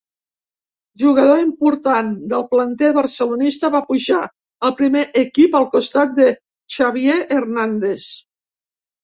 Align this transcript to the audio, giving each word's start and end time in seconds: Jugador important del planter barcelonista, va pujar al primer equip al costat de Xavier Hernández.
Jugador 1.01 1.41
important 1.41 2.09
del 2.31 2.45
planter 2.53 2.89
barcelonista, 2.95 3.71
va 3.75 3.83
pujar 3.91 4.23
al 4.69 4.75
primer 4.81 5.05
equip 5.23 5.59
al 5.61 5.69
costat 5.77 6.17
de 6.23 6.33
Xavier 6.79 7.21
Hernández. 7.39 8.11